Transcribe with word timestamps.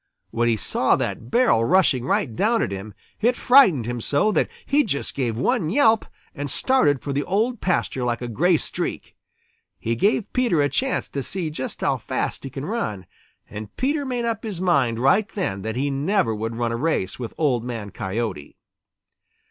When 0.31 0.49
he 0.49 0.57
saw 0.57 0.95
that 0.95 1.29
barrel 1.29 1.63
rushing 1.63 2.05
right 2.05 2.35
down 2.35 2.63
at 2.63 2.71
him, 2.71 2.95
it 3.19 3.35
frightened 3.35 3.85
him 3.85 4.01
so 4.01 4.31
that 4.31 4.49
he 4.65 4.83
just 4.83 5.13
gave 5.13 5.37
one 5.37 5.69
yelp 5.69 6.07
and 6.33 6.49
started 6.49 7.03
for 7.03 7.13
the 7.13 7.23
Old 7.23 7.61
Pasture 7.61 8.03
like 8.03 8.19
a 8.19 8.27
gray 8.27 8.57
streak. 8.57 9.15
He 9.77 9.95
gave 9.95 10.33
Peter 10.33 10.59
a 10.59 10.69
chance 10.69 11.07
to 11.09 11.21
see 11.21 11.51
just 11.51 11.81
how 11.81 11.97
fast 11.97 12.43
he 12.43 12.49
can 12.49 12.65
run, 12.65 13.05
and 13.47 13.77
Peter 13.77 14.03
made 14.03 14.25
up 14.25 14.41
his 14.43 14.59
mind 14.59 14.97
right 14.97 15.29
then 15.29 15.61
that 15.61 15.75
he 15.75 15.91
never 15.91 16.33
would 16.33 16.55
run 16.55 16.71
a 16.71 16.77
race 16.77 17.19
with 17.19 17.35
Old 17.37 17.63
Man 17.63 17.91
Coyote. 17.91 18.57